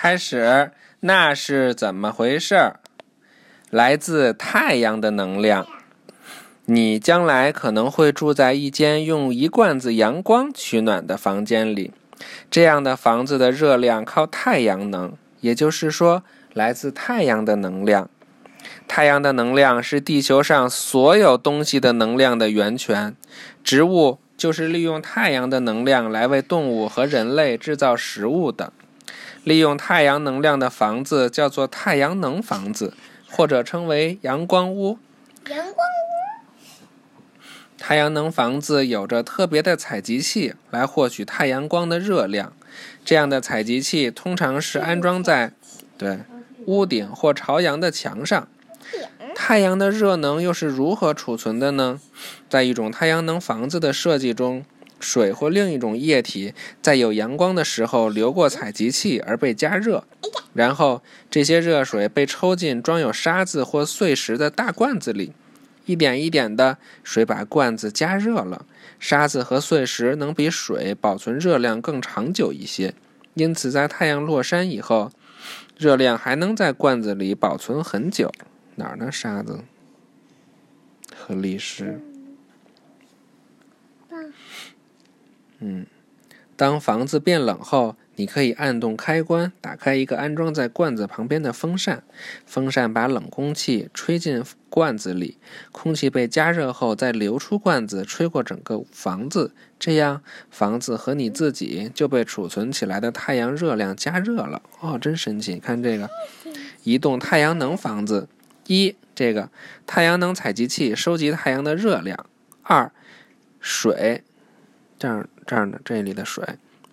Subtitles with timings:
[0.00, 2.74] 开始，那是怎么回事？
[3.68, 5.66] 来自太阳的能量。
[6.66, 11.90] 你将来可能会住在一间用一罐子阳光取暖的房间里，
[12.48, 16.22] 这样的房子的热量靠太阳能，也就是说，
[16.52, 18.08] 来自太阳的能量。
[18.86, 23.16] 太阳的能量是地球上所有东西的能量的源泉，
[23.64, 28.72] 植物就是利用太阳的能量来为动物和人类制造食物的。
[29.48, 32.92] 利用太阳能量的房子叫做太阳能房子，
[33.30, 34.98] 或者称为阳光屋。
[35.48, 37.38] 阳光屋。
[37.78, 42.52] 太阳能房子有着特别的采集器来获取太阳光的热量，
[43.06, 45.54] 这样的采集器通常是安装在
[45.96, 46.18] 对
[46.66, 48.46] 屋顶或朝阳的墙上。
[49.34, 51.98] 太阳的热能又是如何储存的呢？
[52.50, 54.66] 在一种太阳能房子的设计中。
[55.00, 60.04] 水或另一种液体在有阳光的时候流过采集器而被加热，
[60.54, 65.32] 然后这些热水被抽进装有沙子或碎石的大罐子里，
[65.86, 68.66] 一点一点的水把罐子加热了。
[68.98, 72.94] 沙子和碎石能比水保存热量更长久一些，
[73.34, 75.12] 因此在太阳落山以后，
[75.76, 78.32] 热量还能在罐子里保存很久。
[78.74, 79.12] 哪儿呢？
[79.12, 79.60] 沙子
[81.16, 82.00] 和砾石。
[85.60, 85.86] 嗯，
[86.56, 92.02] 当房子变冷后，你可以按动开关，打开一个安装在罐子旁边的风扇。
[92.46, 95.38] 风扇把冷空气吹进罐子里，
[95.70, 99.52] 空气被加热后再流出罐子，吹过整个房子。
[99.78, 104.60] 这样，房子和你自己就被储存起来的太阳热量加热了。
[104.80, 105.60] 哦，真神奇！
[105.60, 106.10] 看这个，
[106.82, 108.28] 移动太阳能房子。
[108.66, 109.50] 一，这个
[109.86, 112.26] 太阳能采集器收集太阳的热量。
[112.62, 112.90] 二，
[113.60, 114.24] 水。
[114.98, 116.44] 这样这样的，这里的水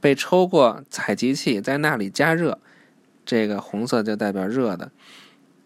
[0.00, 2.58] 被抽过采集器，在那里加热，
[3.24, 4.90] 这个红色就代表热的。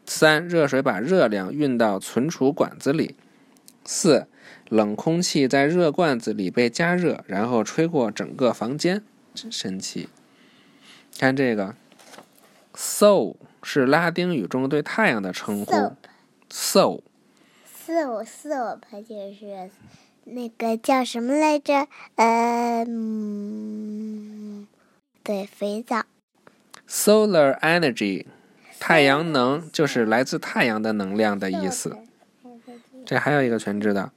[0.04, 3.16] 三，热水把热量运到存储管子里。
[3.84, 4.26] 四，
[4.68, 9.02] 冷空气在热罐子里被加热，然后吹过整个房间，
[9.34, 10.08] 真神奇。
[11.18, 11.74] 看这个
[12.74, 15.72] ，so 是拉丁语中对太阳的称呼。
[16.50, 17.00] so
[17.86, 19.70] so so 就是。
[20.28, 21.86] 那个叫什么来着？
[22.16, 22.84] 呃，
[25.22, 26.02] 对，肥皂。
[26.88, 28.26] Solar energy，
[28.80, 31.96] 太阳能就是来自太阳的能量的意思。
[33.04, 34.10] 这还有一个全知道，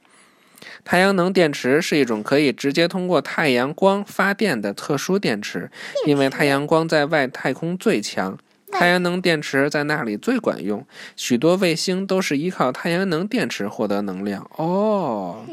[0.84, 5.70] 太阳能电池是一种可以直接通过太阳光发电的特殊电池，
[6.08, 8.36] 因为太阳光在外太空最强，
[8.72, 10.84] 太阳能电池在那里最管用。
[11.16, 14.50] 许多卫星都是依靠太阳能电池获得能量。
[14.56, 15.46] 哦。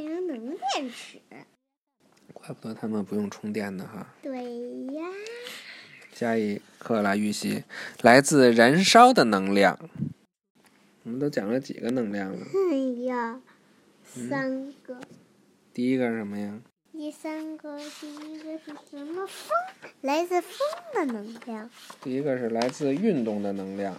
[0.76, 1.18] 电池，
[2.34, 4.14] 怪不得他们不用充电呢，哈。
[4.20, 4.44] 对
[4.92, 5.08] 呀。
[6.12, 7.64] 下一课来预习，
[8.02, 9.78] 来自燃烧的能量。
[11.04, 12.46] 我们都讲了几个能量了？
[12.70, 13.40] 哎呀，
[14.04, 15.00] 三个。
[15.72, 16.60] 第一个是什么呀？
[16.92, 19.26] 第三个，第一个是什么？
[19.26, 19.56] 风，
[20.02, 20.58] 来自风
[20.92, 21.70] 的能量。
[22.02, 23.98] 第一个是来自运动的能量，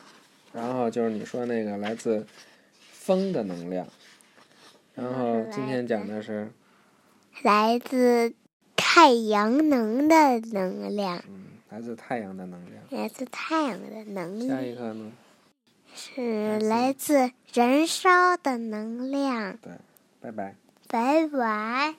[0.53, 2.27] 然后就是你说那个来自
[2.91, 3.87] 风的能量。
[4.93, 6.51] 然后今天讲的是
[7.43, 8.33] 来自
[8.75, 11.23] 太阳能的能量。
[11.27, 12.83] 嗯，来自太阳的能量。
[12.89, 14.49] 来自太阳的能量。
[14.49, 15.11] 下一个呢？
[15.95, 19.57] 是来自燃烧的能量。
[19.57, 19.73] 对，
[20.21, 20.55] 拜拜。
[20.87, 21.95] 拜拜。